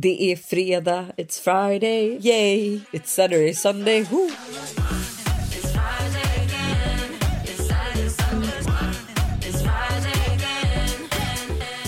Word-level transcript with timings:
Det 0.00 0.32
är 0.32 0.36
fredag, 0.36 1.06
it's 1.16 1.40
Friday, 1.40 2.18
yay! 2.20 2.80
It's 2.92 3.06
Saturday, 3.08 3.54
Sunday, 3.54 4.02
woo! 4.10 4.30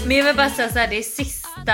Men 0.07 0.17
jag 0.17 0.25
vill 0.25 0.37
bara 0.37 0.51
säga 0.51 0.69
så 0.69 0.79
här, 0.79 0.89
det 0.89 0.99
är 0.99 1.03
sista 1.03 1.73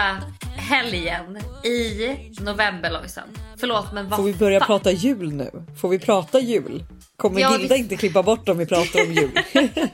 helgen 0.57 1.37
i 1.65 2.17
november 2.41 2.91
Lojsan. 2.91 3.25
Förlåt 3.57 3.93
men 3.93 4.09
vad 4.09 4.17
Får 4.19 4.25
vi 4.25 4.35
börja 4.35 4.59
fan? 4.61 4.67
prata 4.67 4.91
jul 4.93 5.33
nu? 5.33 5.51
Får 5.81 5.89
vi 5.89 5.99
prata 5.99 6.41
jul? 6.41 6.85
Kommer 7.17 7.41
Ja, 7.41 7.59
Gilda 7.59 7.75
vi- 7.75 7.81
inte 7.81 7.97
klippa 7.97 8.23
bort 8.23 8.49
om 8.49 8.59
vi 8.59 8.67
pratar 8.67 9.03
om 9.03 9.13
jul? 9.13 9.31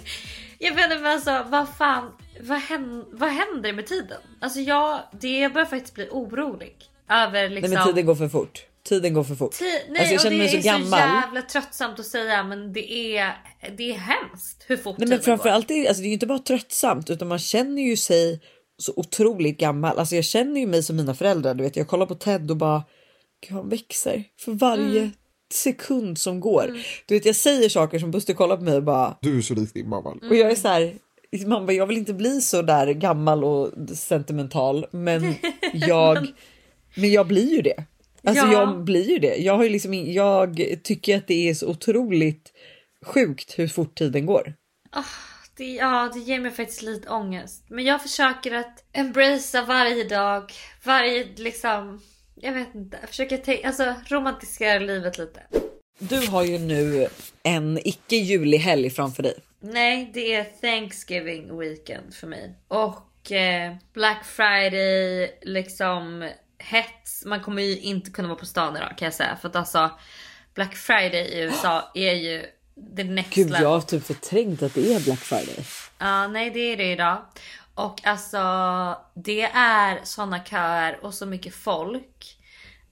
Jag 0.59 0.75
inte 0.85 0.97
men 0.97 1.07
alltså 1.13 1.45
vad 1.51 1.67
fan, 1.79 2.11
vad 2.43 2.59
händer, 2.59 3.05
vad 3.13 3.31
händer 3.31 3.73
med 3.73 3.87
tiden? 3.87 4.21
Alltså 4.41 4.61
jag, 4.61 5.01
det, 5.21 5.39
jag 5.39 5.53
börjar 5.53 5.67
faktiskt 5.67 5.95
bli 5.95 6.09
orolig. 6.11 6.75
Över 7.11 7.49
liksom... 7.49 7.71
Nej 7.71 7.79
men 7.79 7.87
tiden 7.87 8.07
går 8.07 8.15
för 8.15 8.29
fort. 8.29 8.67
Tiden 8.85 9.15
går 9.15 9.25
för 9.25 9.35
fort. 9.35 9.53
Ti- 9.55 9.61
nej, 9.89 9.99
Alltså, 10.01 10.13
jag 10.15 10.21
känner 10.23 10.37
det 10.37 10.43
mig 10.43 10.49
så 10.49 10.57
är 10.57 10.63
gammal. 10.73 10.87
så 10.91 10.97
jävla 10.97 11.43
tröttsamt 11.43 12.01
att 12.01 12.07
säga 12.07 12.45
men 12.45 12.73
det 12.73 13.17
är, 13.17 13.33
det 13.77 13.91
är 13.91 13.95
hemskt 13.95 14.65
hur 14.67 14.77
fort 14.77 14.99
Nej 14.99 15.09
men 15.09 15.19
tiden 15.19 15.25
framförallt 15.25 15.71
är 15.71 15.75
det, 15.75 15.89
alltså, 15.89 16.01
det 16.03 16.07
är 16.07 16.09
ju 16.09 16.15
inte 16.15 16.27
bara 16.27 16.39
tröttsamt 16.39 17.11
utan 17.11 17.29
man 17.29 17.39
känner 17.39 17.83
ju 17.83 17.97
sig 17.97 18.41
så 18.79 18.93
otroligt 18.97 19.59
gammal. 19.59 19.99
Alltså 19.99 20.15
jag 20.15 20.25
känner 20.25 20.61
ju 20.61 20.67
mig 20.67 20.83
som 20.83 20.97
mina 20.97 21.15
föräldrar. 21.15 21.55
Du 21.55 21.65
vet, 21.65 21.77
jag 21.77 21.89
kollar 21.89 22.07
på 22.07 22.15
Ted 22.15 22.51
och 22.51 22.57
bara 22.57 22.83
Gud, 23.49 23.57
han 23.57 23.69
växer 23.69 24.25
för 24.41 24.53
varje 24.53 24.99
Mm. 25.01 25.11
sekund 25.55 26.19
som 26.19 26.41
går. 26.41 26.79
Du 27.07 27.15
vet, 27.15 27.25
jag 27.25 27.37
säger 27.37 27.69
saker 27.69 27.99
som 27.99 28.11
Buster 28.11 28.35
kollar 28.35 28.57
på 28.57 28.63
mig 28.63 28.75
och 28.77 28.83
bara 28.83 29.17
Du 29.21 29.39
är 29.39 29.43
så 29.43 29.55
lik 29.55 29.75
din 29.75 29.89
mamma. 29.89 30.11
och 30.31 30.37
jag 30.37 30.51
är 30.51 30.55
så 30.55 30.69
här. 30.69 30.95
Man 31.47 31.67
bara, 31.67 31.73
jag 31.73 31.87
vill 31.87 31.99
inte 31.99 32.15
bli 32.15 32.41
så 32.41 32.63
där 32.63 32.87
gammal 32.93 33.45
och 33.45 33.71
sentimental, 33.95 34.87
men 34.91 35.35
jag, 35.73 36.27
men 36.95 37.13
jag 37.13 37.27
blir 37.27 37.51
ju 37.57 37.63
det. 37.63 37.85
Alltså 38.25 38.47
Ja. 38.47 38.53
jag 38.53 38.85
blir 38.85 39.11
ju 39.11 39.19
det. 39.19 39.37
Jag 39.37 39.57
har 39.57 39.65
ju 39.65 39.69
liksom, 39.71 39.95
jag 39.95 40.61
tycker 40.83 41.17
att 41.17 41.27
det 41.27 41.49
är 41.49 41.55
så 41.55 41.67
otroligt 41.69 42.53
sjukt 43.05 43.59
hur 43.59 43.69
fort 43.69 43.95
tiden 43.99 44.27
går. 44.27 44.55
Det, 45.57 45.65
ja, 45.75 46.11
det 46.15 46.21
ger 46.21 46.41
mig 46.41 46.51
faktiskt 46.51 46.83
lite 46.83 47.09
ångest. 47.09 47.65
Men 47.69 47.85
jag 47.85 48.03
försöker 48.03 48.55
att 48.55 48.85
embracea 48.93 49.65
varje 49.65 50.05
dag. 50.05 50.53
Varje 50.85 51.27
liksom... 51.37 52.01
Jag 52.35 52.53
vet 52.53 52.75
inte. 52.75 52.99
Jag 53.01 53.09
försöker 53.09 53.37
tänka, 53.37 53.67
alltså, 53.67 53.95
romantisera 54.09 54.79
livet 54.79 55.19
lite. 55.19 55.43
Du 55.99 56.27
har 56.27 56.45
ju 56.45 56.59
nu 56.59 57.07
en 57.43 57.79
icke 57.85 58.17
julig 58.17 58.59
helg 58.59 58.91
framför 58.91 59.23
dig. 59.23 59.35
Nej, 59.65 60.11
det 60.15 60.35
är 60.35 60.45
Thanksgiving 60.45 61.59
weekend 61.59 62.15
för 62.15 62.27
mig. 62.27 62.55
Och 62.69 63.33
eh, 63.33 63.75
Black 63.93 64.25
Friday, 64.25 65.39
liksom 65.43 66.31
hets. 66.59 67.25
Man 67.25 67.41
kommer 67.41 67.63
ju 67.63 67.79
inte 67.81 68.11
kunna 68.11 68.29
vara 68.29 68.39
på 68.39 68.47
stan 68.47 68.77
idag 68.77 68.99
kan 68.99 69.07
jag 69.07 69.15
säga. 69.15 69.37
För 69.41 69.49
att 69.49 69.57
alltså 69.57 69.91
Black 70.55 70.75
Friday 70.75 71.21
i 71.21 71.41
USA 71.41 71.91
är 71.95 72.13
ju 72.13 72.47
the 72.97 73.05
next 73.05 73.35
Gud, 73.35 73.47
level. 73.47 73.63
jag 73.63 73.71
har 73.71 73.81
typ 73.81 74.07
förträngt 74.07 74.63
att 74.63 74.75
det 74.75 74.95
är 74.95 75.01
Black 75.01 75.19
Friday. 75.19 75.65
Ja, 75.99 76.27
nej 76.29 76.51
det 76.51 76.61
är 76.61 76.77
det 76.77 76.93
idag. 76.93 77.23
Och 77.75 78.07
alltså 78.07 78.39
det 79.15 79.43
är 79.55 80.01
såna 80.05 80.45
köer 80.45 81.05
och 81.05 81.15
så 81.15 81.27
mycket 81.27 81.55
folk. 81.55 82.39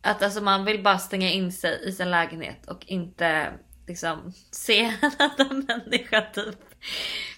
Att 0.02 0.22
alltså 0.22 0.40
man 0.40 0.64
vill 0.64 0.82
bara 0.82 0.98
stänga 0.98 1.30
in 1.30 1.52
sig 1.52 1.80
i 1.88 1.92
sin 1.92 2.10
lägenhet 2.10 2.66
och 2.66 2.84
inte 2.86 3.52
liksom 3.90 4.32
se 4.50 4.80
en 4.80 5.10
annan 5.18 5.64
människa 5.68 6.20
typ. 6.34 6.56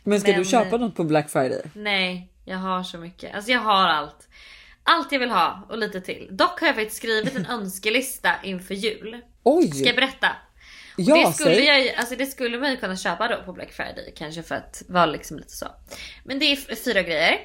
Men 0.04 0.20
ska 0.20 0.30
Men- 0.30 0.38
du 0.42 0.44
köpa 0.48 0.76
något 0.76 0.96
på 0.96 1.04
Black 1.04 1.30
Friday? 1.30 1.62
Nej, 1.74 2.28
jag 2.44 2.56
har 2.58 2.82
så 2.82 2.98
mycket. 2.98 3.34
Alltså 3.34 3.50
jag 3.50 3.60
har 3.60 3.88
allt. 3.88 4.28
Allt 4.84 5.12
jag 5.12 5.18
vill 5.18 5.30
ha 5.30 5.66
och 5.70 5.78
lite 5.78 6.00
till. 6.00 6.28
Dock 6.30 6.60
har 6.60 6.66
jag 6.66 6.76
faktiskt 6.76 6.96
skrivit 6.96 7.36
en 7.36 7.46
önskelista 7.50 8.30
inför 8.42 8.74
jul. 8.74 9.20
Oj! 9.42 9.70
Ska 9.70 9.86
jag 9.86 9.96
berätta? 9.96 10.28
ja, 10.96 11.26
det, 11.26 11.32
skulle 11.32 11.54
säg. 11.54 11.64
jag, 11.64 11.94
alltså 11.96 12.16
det 12.16 12.26
skulle 12.26 12.58
man 12.58 12.70
ju 12.70 12.76
kunna 12.76 12.96
köpa 12.96 13.28
då 13.28 13.42
på 13.44 13.52
Black 13.52 13.72
Friday 13.72 14.12
kanske 14.16 14.42
för 14.42 14.54
att 14.54 14.82
vara 14.88 15.06
liksom 15.06 15.36
lite 15.38 15.52
så. 15.56 15.66
Men 16.24 16.38
det 16.38 16.44
är 16.44 16.74
fyra 16.84 17.02
grejer. 17.02 17.38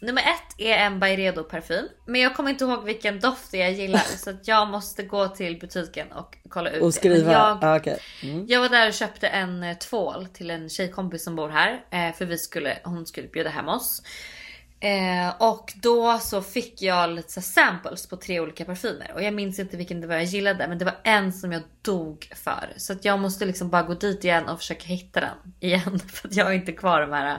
Nummer 0.00 0.22
ett 0.22 0.54
är 0.58 0.76
en 0.76 1.00
Byredo 1.00 1.44
parfym. 1.44 1.88
Men 2.06 2.20
jag 2.20 2.36
kommer 2.36 2.50
inte 2.50 2.64
ihåg 2.64 2.84
vilken 2.84 3.20
doft 3.20 3.50
det 3.50 3.58
jag 3.58 3.72
gillar 3.72 3.98
så 4.16 4.30
att 4.30 4.48
jag 4.48 4.68
måste 4.68 5.02
gå 5.02 5.28
till 5.28 5.58
butiken 5.58 6.12
och 6.12 6.36
kolla 6.48 6.70
ut 6.70 6.82
Och 6.82 6.88
det. 6.88 6.92
skriva. 6.92 7.24
Men 7.24 7.32
jag, 7.32 7.58
Ah, 7.64 7.76
okej. 7.76 7.98
Mm. 8.22 8.46
jag 8.48 8.60
var 8.60 8.68
där 8.68 8.88
och 8.88 8.94
köpte 8.94 9.28
en 9.28 9.62
eh, 9.62 9.76
tvål 9.78 10.26
till 10.26 10.50
en 10.50 10.68
tjejkompis 10.68 11.24
som 11.24 11.36
bor 11.36 11.48
här. 11.48 11.84
Eh, 11.90 12.14
för 12.14 12.24
vi 12.24 12.38
skulle, 12.38 12.78
hon 12.84 13.06
skulle 13.06 13.28
bjuda 13.28 13.50
hem 13.50 13.68
oss. 13.68 14.02
Eh, 14.82 15.34
och 15.42 15.72
då 15.82 16.18
så 16.18 16.42
fick 16.42 16.82
jag 16.82 17.10
lite 17.10 17.32
så 17.32 17.40
samples 17.40 18.06
på 18.08 18.16
tre 18.16 18.40
olika 18.40 18.64
parfymer. 18.64 19.10
Och 19.14 19.22
jag 19.22 19.34
minns 19.34 19.58
inte 19.58 19.76
vilken 19.76 20.00
det 20.00 20.06
var 20.06 20.14
jag 20.14 20.24
gillade. 20.24 20.68
Men 20.68 20.78
det 20.78 20.84
var 20.84 20.96
en 21.04 21.32
som 21.32 21.52
jag 21.52 21.62
dog 21.82 22.32
för. 22.36 22.72
Så 22.76 22.92
att 22.92 23.04
jag 23.04 23.18
måste 23.18 23.44
liksom 23.44 23.70
bara 23.70 23.82
gå 23.82 23.94
dit 23.94 24.24
igen 24.24 24.48
och 24.48 24.58
försöka 24.58 24.84
hitta 24.86 25.20
den 25.20 25.52
igen. 25.60 25.98
För 26.08 26.28
att 26.28 26.36
jag 26.36 26.44
har 26.44 26.52
inte 26.52 26.72
kvar 26.72 27.00
de 27.00 27.12
här 27.12 27.38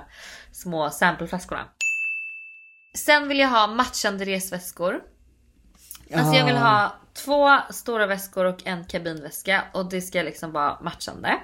små 0.52 0.90
sampleflaskorna. 0.90 1.66
Sen 2.94 3.28
vill 3.28 3.40
jag 3.40 3.48
ha 3.50 3.68
matchande 3.68 4.26
resväskor. 4.26 5.02
Alltså 6.14 6.34
jag 6.34 6.46
vill 6.46 6.56
ha 6.56 6.96
två 7.14 7.58
stora 7.70 8.06
väskor 8.06 8.46
och 8.46 8.68
en 8.68 8.86
kabinväska. 8.86 9.64
Och 9.74 9.90
det 9.90 10.02
ska 10.02 10.22
liksom 10.22 10.52
vara 10.52 10.80
matchande. 10.82 11.38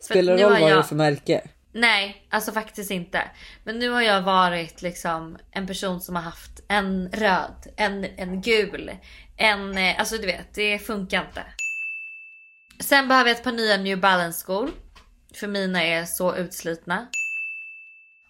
Spelar 0.00 0.36
det 0.36 0.42
roll 0.42 0.52
vad 0.60 0.60
det 0.70 0.76
är 0.78 0.82
för 0.82 0.96
märke? 0.96 1.42
Nej, 1.72 2.26
alltså 2.30 2.52
faktiskt 2.52 2.90
inte. 2.90 3.22
Men 3.64 3.78
nu 3.78 3.88
har 3.90 4.02
jag 4.02 4.22
varit 4.22 4.82
liksom 4.82 5.38
en 5.50 5.66
person 5.66 6.00
som 6.00 6.16
har 6.16 6.22
haft 6.22 6.60
en 6.68 7.08
röd, 7.12 7.66
en, 7.76 8.04
en 8.04 8.40
gul, 8.42 8.90
en... 9.36 9.78
eh, 9.78 9.98
Alltså 9.98 10.16
du 10.18 10.26
vet, 10.26 10.54
det 10.54 10.78
funkar 10.78 11.26
inte. 11.26 11.42
Sen 12.80 13.08
behöver 13.08 13.30
jag 13.30 13.36
ett 13.38 13.44
par 13.44 13.52
nya 13.52 13.76
New 13.76 14.00
Balance 14.00 14.40
skor. 14.40 14.70
För 15.34 15.46
mina 15.46 15.82
är 15.84 16.04
så 16.04 16.36
utslitna. 16.36 17.06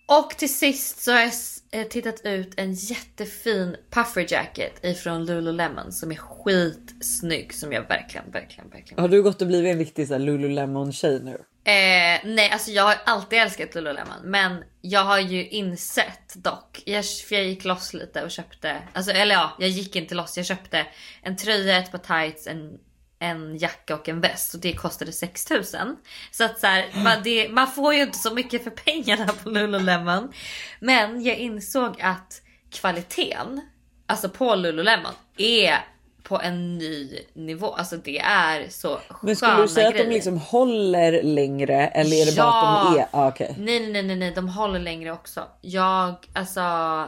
Och 0.07 0.31
till 0.31 0.55
sist 0.55 1.03
så 1.03 1.13
har 1.13 1.21
jag 1.21 1.33
eh, 1.71 1.87
tittat 1.87 2.21
ut 2.25 2.55
en 2.57 2.75
jättefin 2.75 3.77
puffer 3.91 4.27
jacket 4.33 4.85
ifrån 4.85 5.27
Lululemon 5.27 5.93
som 5.93 6.13
är 6.13 6.17
skitsnygg 6.17 7.55
som 7.55 7.73
jag 7.73 7.89
verkligen, 7.89 8.31
verkligen, 8.31 8.71
verkligen 8.71 9.01
Har 9.01 9.09
du 9.09 9.23
gått 9.23 9.43
och 9.43 9.49
blivit 9.49 9.73
en 9.73 9.79
riktig 9.79 10.09
så 10.09 10.15
här 10.15 10.21
Lululemon 10.21 10.93
tjej 10.93 11.21
nu? 11.23 11.45
Eh, 11.67 12.21
nej, 12.25 12.51
alltså 12.51 12.71
jag 12.71 12.83
har 12.83 12.97
alltid 13.05 13.39
älskat 13.39 13.75
Lululemon, 13.75 14.21
men 14.25 14.65
jag 14.81 15.05
har 15.05 15.19
ju 15.19 15.49
insett 15.49 16.35
dock. 16.35 16.83
Jag, 16.85 17.05
för 17.05 17.35
jag 17.35 17.45
gick 17.45 17.65
loss 17.65 17.95
lite 17.95 18.23
och 18.23 18.31
köpte, 18.31 18.77
alltså 18.93 19.13
eller 19.13 19.35
ja, 19.35 19.57
jag 19.59 19.69
gick 19.69 19.97
inte 19.97 20.15
loss. 20.15 20.37
Jag 20.37 20.47
köpte 20.47 20.87
en 21.23 21.37
tröja, 21.37 21.79
ett 21.79 21.93
par 21.93 21.99
tights, 21.99 22.47
en, 22.47 22.79
en 23.25 23.57
jacka 23.59 23.95
och 23.95 24.09
en 24.09 24.21
väst 24.21 24.55
och 24.55 24.61
det 24.61 24.73
kostade 24.73 25.13
6000. 25.13 25.97
Så 26.31 26.45
att 26.45 26.59
så 26.61 26.67
här, 26.67 26.87
man, 27.05 27.17
det, 27.25 27.49
man 27.49 27.67
får 27.69 27.95
ju 27.95 28.03
inte 28.03 28.19
så 28.19 28.35
mycket 28.35 28.65
för 28.65 28.71
pengarna 28.71 29.27
på 29.43 29.49
Lululemon. 29.51 30.33
Men 30.81 31.23
jag 31.25 31.37
insåg 31.37 32.01
att 32.03 32.43
kvaliteten, 32.71 33.61
alltså 34.07 34.29
på 34.29 34.55
Lululemon, 34.55 35.13
är 35.37 35.77
på 36.23 36.41
en 36.41 36.79
ny 36.79 37.19
nivå. 37.35 37.75
Alltså 37.75 37.97
det 37.97 38.19
är 38.19 38.69
så 38.69 39.01
Men 39.23 39.37
skulle 39.37 39.51
sköna 39.53 39.63
du 39.63 39.69
säga 39.69 39.89
att 39.89 39.95
grejer. 39.95 40.09
de 40.09 40.15
liksom 40.15 40.39
håller 40.39 41.23
längre 41.23 41.87
eller 41.89 42.17
är 42.23 42.27
det 42.27 42.37
bara 42.37 42.49
att 42.49 42.87
de 42.87 42.97
Ja. 42.97 43.03
är? 43.03 43.09
Ah, 43.11 43.29
okej. 43.29 43.55
Nej, 43.59 43.81
nej, 43.91 44.03
nej, 44.03 44.17
nej, 44.17 44.31
de 44.35 44.49
håller 44.49 44.81
längre 44.81 45.13
också. 45.13 45.45
Jag, 45.61 46.15
alltså, 46.33 46.61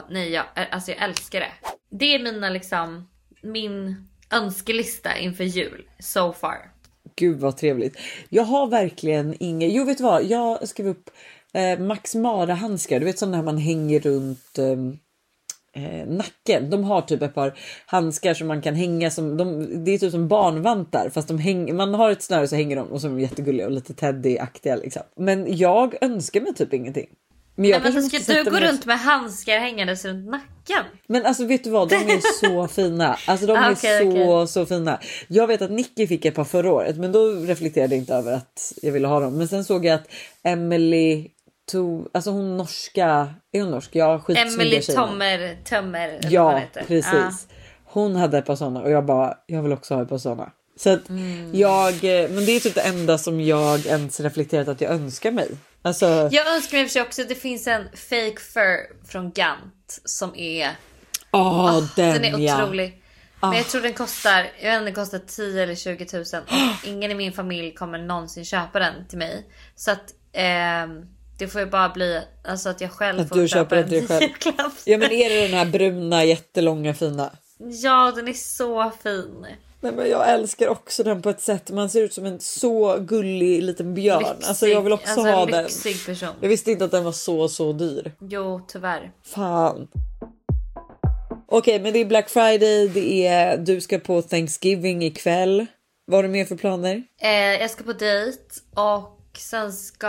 nej, 0.09 0.29
jag, 0.29 0.45
alltså 0.71 0.91
jag 0.91 1.01
älskar 1.03 1.39
det. 1.39 1.51
Det 1.89 2.15
är 2.15 2.19
mina 2.19 2.49
liksom, 2.49 3.09
min 3.41 4.07
önskelista 4.31 5.17
inför 5.17 5.43
jul 5.43 5.89
so 5.99 6.33
far. 6.33 6.57
Gud 7.15 7.39
vad 7.39 7.57
trevligt. 7.57 7.97
Jag 8.29 8.43
har 8.43 8.67
verkligen 8.67 9.35
inget. 9.39 9.73
Jo, 9.73 9.83
vet 9.83 9.97
du 9.97 10.03
vad? 10.03 10.23
Jag 10.23 10.67
skrev 10.67 10.87
upp 10.87 11.09
eh, 11.53 11.79
Max 11.79 12.15
Mara 12.15 12.53
handskar. 12.53 12.99
Du 12.99 13.05
vet 13.05 13.19
sådana 13.19 13.37
här 13.37 13.43
man 13.43 13.57
hänger 13.57 13.99
runt 13.99 14.57
ehm, 14.57 14.97
eh, 15.73 16.07
nacken. 16.07 16.69
De 16.69 16.83
har 16.83 17.01
typ 17.01 17.21
ett 17.21 17.35
par 17.35 17.57
handskar 17.85 18.33
som 18.33 18.47
man 18.47 18.61
kan 18.61 18.75
hänga 18.75 19.11
som 19.11 19.37
de, 19.37 19.65
det 19.85 19.91
är 19.91 19.97
typ 19.97 20.11
som 20.11 20.27
barnvantar 20.27 21.09
fast 21.09 21.27
de 21.27 21.37
hänger, 21.39 21.73
man 21.73 21.93
har 21.93 22.11
ett 22.11 22.23
snöre 22.23 22.47
så 22.47 22.55
hänger 22.55 22.75
de 22.75 22.87
och 22.87 23.01
så 23.01 23.07
är 23.07 23.11
de 23.11 23.19
jättegulliga 23.19 23.65
och 23.65 23.71
lite 23.71 23.93
teddy-aktiga 23.93 24.75
liksom. 24.75 25.03
Men 25.15 25.57
jag 25.57 26.03
önskar 26.03 26.41
mig 26.41 26.53
typ 26.53 26.73
ingenting. 26.73 27.07
Men 27.59 27.69
jag 27.69 27.81
Men 27.83 27.91
kanske 27.93 28.01
vänta, 28.01 28.17
måste 28.17 28.33
ska 28.33 28.43
du 28.43 28.51
gå 28.51 28.59
runt 28.71 28.85
med 28.85 28.99
handskar 28.99 29.59
hängandes 29.59 30.05
runt 30.05 30.29
nacken? 30.29 30.83
Men 31.07 31.25
alltså 31.25 31.45
vet 31.45 31.63
du 31.63 31.69
vad, 31.69 31.89
de 31.89 31.95
är 31.95 32.21
så 32.47 32.67
fina. 32.67 33.17
Alltså 33.27 33.45
de 33.45 33.53
Ah, 33.53 33.65
är 33.65 33.71
okej, 33.73 33.99
så 34.03 34.09
okej. 34.09 34.47
så 34.47 34.65
fina. 34.65 34.99
Jag 35.27 35.47
vet 35.47 35.61
att 35.61 35.71
Nicky 35.71 36.07
fick 36.07 36.25
ett 36.25 36.35
par 36.35 36.43
förra 36.43 36.71
året, 36.71 36.97
men 36.97 37.11
då 37.11 37.25
reflekterade 37.31 37.95
jag 37.95 38.01
inte 38.01 38.13
över 38.13 38.33
att 38.33 38.73
jag 38.81 38.91
ville 38.91 39.07
ha 39.07 39.19
dem. 39.19 39.37
Men 39.37 39.47
sen 39.47 39.65
såg 39.65 39.85
jag 39.85 39.93
att 39.95 40.07
Emily 40.43 41.27
tog, 41.71 42.07
alltså 42.13 42.29
hon 42.31 42.57
norska, 42.57 43.33
är 43.51 43.61
hon 43.61 43.71
norsk? 43.71 43.89
Ja, 43.93 44.19
skitsnygga 44.19 44.53
Emily. 44.53 44.81
Tommer, 44.81 45.57
Tömmer 45.63 46.19
Ja, 46.29 46.61
precis. 46.87 47.47
Hon 47.85 48.15
hade 48.15 48.37
ett 48.37 48.45
par 48.45 48.55
sådana 48.55 48.81
och 48.81 48.91
jag 48.91 49.05
bara, 49.05 49.33
jag 49.45 49.63
vill 49.63 49.73
också 49.73 49.95
ha 49.95 50.01
ett 50.01 50.09
par 50.09 50.17
sådana. 50.17 50.51
Så 50.79 50.89
att 50.89 51.09
Mm. 51.09 51.51
jag, 51.55 51.93
eh, 51.93 52.29
men 52.29 52.45
det 52.45 52.51
är 52.51 52.59
typ 52.59 52.75
det 52.75 52.81
enda 52.81 53.17
som 53.17 53.41
jag 53.41 53.85
ens 53.85 54.19
reflekterat 54.19 54.67
att 54.67 54.81
jag 54.81 54.91
önskar 54.91 55.31
mig. 55.31 55.47
Alltså, 55.87 56.29
Jag 56.31 56.55
önskar 56.55 56.77
mig 56.77 56.85
för 56.85 56.93
sig 56.93 57.01
också 57.01 57.21
att 57.21 57.29
det 57.29 57.35
finns 57.35 57.67
en 57.67 57.83
fake 57.83 58.41
fur 58.53 59.07
från 59.07 59.31
Gant 59.31 60.01
som 60.05 60.35
är 60.35 60.75
Åh, 61.31 61.83
den, 61.95 62.21
Den 62.21 62.25
är 62.35 62.39
ja. 62.39 62.63
otrolig. 62.63 63.03
Men 63.41 63.53
jag 63.53 63.67
tror 63.67 63.81
den 63.81 63.93
kostar, 63.93 64.47
jag 64.61 64.69
vet 64.71 64.73
inte, 64.73 64.85
den 64.85 64.93
kostar 64.93 65.19
10 65.19 65.63
eller 65.63 65.75
20 65.75 66.07
000 66.13 66.23
och 66.23 66.87
ingen 66.87 67.11
i 67.11 67.15
min 67.15 67.33
familj 67.33 67.73
kommer 67.73 67.99
någonsin 67.99 68.45
köpa 68.45 68.79
den 68.79 69.07
till 69.07 69.17
mig. 69.17 69.45
Så 69.75 69.91
att 69.91 70.13
ehm, 70.33 71.05
det 71.39 71.47
får 71.47 71.61
ju 71.61 71.67
bara 71.67 71.89
bli 71.89 72.21
alltså 72.47 72.69
att 72.69 72.81
jag 72.81 72.91
själv 72.91 73.19
Att 73.19 73.29
får 73.29 73.35
du 73.35 73.47
köpa 73.47 73.59
köper 73.63 73.75
den 73.75 73.83
en 73.83 73.89
till 73.89 74.07
dig 74.07 74.35
själv. 74.43 74.71
Ja 74.85 74.97
men 74.97 75.11
är 75.11 75.29
det 75.29 75.41
den 75.47 75.57
här 75.57 75.65
bruna 75.65 76.23
jättelånga 76.23 76.93
fina? 76.93 77.31
Ja, 77.59 78.13
den 78.15 78.27
är 78.27 78.33
så 78.33 78.91
fin. 79.03 79.45
Nej, 79.81 79.91
men 79.91 80.09
jag 80.09 80.29
älskar 80.29 80.67
också 80.67 81.03
den 81.03 81.21
på 81.21 81.29
ett 81.29 81.41
sätt. 81.41 81.71
Man 81.71 81.89
ser 81.89 82.03
ut 82.03 82.13
som 82.13 82.25
en 82.25 82.39
så 82.39 82.97
gullig 82.99 83.63
liten 83.63 83.93
björn. 83.93 84.19
Lyxig, 84.19 84.47
alltså 84.47 84.67
jag 84.67 84.81
vill 84.81 84.93
också 84.93 85.09
alltså, 85.09 85.27
ha 85.27 85.41
en 85.41 85.51
den. 85.51 85.63
person. 85.63 86.29
Jag 86.41 86.49
visste 86.49 86.71
inte 86.71 86.85
att 86.85 86.91
den 86.91 87.03
var 87.03 87.11
så 87.11 87.47
så 87.47 87.73
dyr. 87.73 88.11
Jo, 88.19 88.61
tyvärr. 88.67 89.11
Fan. 89.23 89.87
Okej, 91.47 91.79
men 91.79 91.93
det 91.93 91.99
är 91.99 92.05
Black 92.05 92.29
Friday. 92.29 92.87
Det 92.87 93.27
är 93.27 93.57
du 93.57 93.81
ska 93.81 93.99
på 93.99 94.21
Thanksgiving 94.21 95.03
ikväll. 95.03 95.65
Vad 96.05 96.17
har 96.17 96.23
du 96.23 96.29
mer 96.29 96.45
för 96.45 96.55
planer? 96.55 97.03
Eh, 97.21 97.29
jag 97.31 97.71
ska 97.71 97.83
på 97.83 97.93
dejt 97.93 98.39
och 98.75 99.16
sen 99.39 99.73
ska 99.73 100.07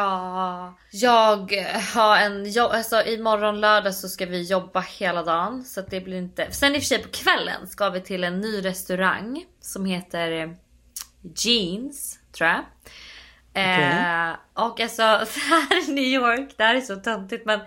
jag 0.91 1.59
ha 1.95 2.19
en 2.19 2.51
jobb. 2.51 2.71
Alltså 2.73 3.03
imorgon 3.03 3.61
lördag 3.61 3.95
så 3.95 4.09
ska 4.09 4.27
vi 4.27 4.43
jobba 4.43 4.81
hela 4.81 5.23
dagen 5.23 5.65
så 5.65 5.81
det 5.81 6.01
blir 6.01 6.19
inte. 6.19 6.47
Sen 6.51 6.75
i 6.75 6.79
och 6.79 6.83
för 6.83 6.87
sig 6.87 7.03
på 7.03 7.09
kvällen 7.09 7.69
ska 7.69 7.91
vi 7.91 8.01
till 8.01 8.25
en 8.25 8.41
ny 8.41 8.65
restaurang 8.65 9.45
som 9.61 9.85
heter 9.85 10.57
Jeans 11.37 12.19
tror 12.33 12.51
jag. 12.51 12.65
Eh, 13.55 14.35
och 14.55 14.81
alltså 14.81 15.21
så 15.27 15.41
här 15.41 15.89
i 15.89 15.93
New 15.93 16.05
York, 16.05 16.55
det 16.57 16.65
här 16.65 16.75
är 16.75 16.81
så 16.81 16.97
töntigt 16.97 17.47
men 17.47 17.61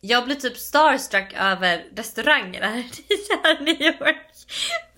jag 0.00 0.24
blir 0.24 0.36
typ 0.36 0.56
starstruck 0.56 1.34
över 1.38 1.84
restaurangerna 1.96 2.66
här 2.66 2.78
i 2.78 3.62
New 3.64 3.82
York. 3.82 4.26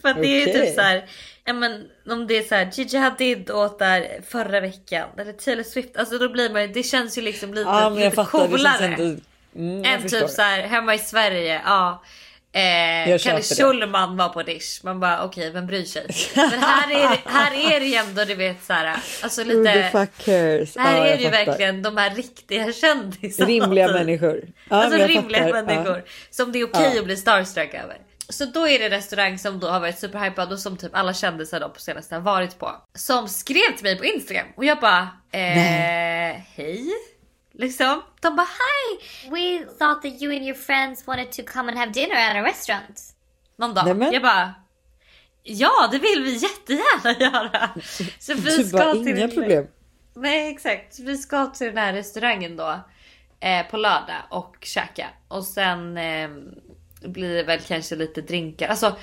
För 0.02 0.08
att 0.08 0.16
det 0.16 0.42
är 0.42 0.46
typ 0.46 0.74
så 0.74 0.80
här, 0.80 1.08
men 1.52 1.84
om 2.10 2.26
det 2.26 2.36
är 2.38 2.42
så 2.42 2.54
här 2.54 2.70
Gigi 2.74 2.98
Hadid 2.98 3.50
åt 3.50 3.78
där 3.78 4.20
förra 4.28 4.60
veckan 4.60 5.08
eller 5.18 5.32
Taylor 5.32 5.62
Swift, 5.62 5.96
alltså 5.96 6.18
då 6.18 6.28
blir 6.28 6.50
man 6.50 6.62
ju, 6.62 6.68
det 6.68 6.82
känns 6.82 7.18
ju 7.18 7.22
liksom 7.22 7.54
lite, 7.54 7.68
Ja, 7.70 7.88
lite 7.88 8.10
fattar. 8.10 8.48
Coolare. 8.48 8.86
inte... 8.98 9.22
Mm, 9.56 9.84
än 9.84 10.08
typ 10.08 10.30
så 10.30 10.42
här 10.42 10.62
hemma 10.62 10.94
i 10.94 10.98
Sverige, 10.98 11.60
ja. 11.64 12.02
Eh, 12.52 13.18
Kalle. 13.18 13.42
Schulman 13.42 14.16
var 14.16 14.28
på 14.28 14.42
Dish. 14.42 14.80
Man 14.84 15.00
bara 15.00 15.24
okej, 15.24 15.50
vem 15.50 15.66
bryr 15.66 15.84
sig? 15.84 16.06
Men 16.34 16.50
här 16.50 16.90
är, 16.90 17.20
här 17.30 17.74
är 17.74 17.80
det 17.80 17.86
ju 17.86 17.94
ändå 17.94 18.24
du 18.24 18.34
vet 18.34 18.64
så 18.64 18.72
här, 18.72 18.96
alltså 19.22 19.44
Who 19.44 19.50
the 19.50 19.56
lite. 19.58 19.88
fuck 19.92 20.24
cares? 20.24 20.76
Här 20.76 20.96
Ja, 20.98 21.06
är 21.06 21.16
det 21.16 21.22
ju 21.22 21.30
verkligen 21.30 21.82
de 21.82 21.96
här 21.96 22.10
riktiga 22.14 22.72
kändisarna. 22.72 23.48
Rimliga 23.48 23.86
typ. 23.86 23.96
människor. 23.96 24.42
Ja, 24.70 24.76
alltså 24.84 25.06
rimliga 25.06 25.44
fattar. 25.44 25.62
människor. 25.62 26.04
Som 26.30 26.52
det 26.52 26.58
är 26.60 26.64
okej 26.64 26.98
att 26.98 27.04
bli 27.04 27.16
starstruck 27.16 27.74
över. 27.74 27.96
Så 28.28 28.44
då 28.44 28.68
är 28.68 28.78
det 28.78 28.84
en 28.84 28.90
restaurang 28.90 29.38
som 29.38 29.58
då 29.60 29.68
har 29.68 29.80
varit 29.80 29.98
superhypad 29.98 30.52
och 30.52 30.58
som 30.58 30.76
typ 30.76 30.94
alla 30.94 31.14
kändisar 31.14 31.60
då 31.60 31.68
på 31.68 31.80
senaste 31.80 32.14
har 32.14 32.22
varit 32.22 32.58
på. 32.58 32.72
Som 32.94 33.28
skrev 33.28 33.76
till 33.76 33.82
mig 33.84 33.98
på 33.98 34.04
Instagram 34.04 34.46
och 34.56 34.64
jag 34.64 34.80
bara 34.80 35.08
eh, 35.32 36.36
hej. 36.54 36.90
Liksom. 37.52 38.02
De 38.20 38.36
bara 38.36 38.46
hi. 38.46 38.98
We 39.30 39.64
thought 39.78 40.02
that 40.02 40.22
you 40.22 40.36
and 40.36 40.44
your 40.44 40.54
friends 40.54 41.06
wanted 41.06 41.32
to 41.32 41.42
come 41.46 41.68
and 41.72 41.78
have 41.78 41.92
dinner 41.92 42.14
at 42.30 42.36
a 42.36 42.42
restaurant. 42.42 43.02
Någon 43.58 43.74
dag. 43.74 43.84
Nej, 43.84 43.94
men- 43.94 44.12
Jag 44.12 44.22
bara 44.22 44.54
Ja 45.42 45.88
det 45.92 45.98
vill 45.98 46.22
vi 46.24 46.32
jättegärna 46.32 47.18
göra. 47.20 47.70
Så 48.18 48.34
vi 48.34 48.40
Du 48.56 48.64
ska 48.64 48.76
bara, 48.78 48.92
till 48.92 49.08
inga 49.18 49.28
problem. 49.28 49.66
Nej 50.14 50.50
exakt. 50.52 50.98
Vi 50.98 51.16
ska 51.18 51.46
till 51.46 51.66
den 51.66 51.76
här 51.78 51.92
restaurangen 51.92 52.56
då 52.56 52.80
eh, 53.40 53.66
på 53.70 53.76
lördag 53.76 54.22
och 54.30 54.56
käka. 54.60 55.06
Och 55.28 55.44
sen 55.44 55.96
eh, 55.96 56.28
blir 57.02 57.34
det 57.34 57.42
väl 57.42 57.60
kanske 57.60 57.96
lite 57.96 58.20
drinkar. 58.20 58.68
Alltså 58.68 58.96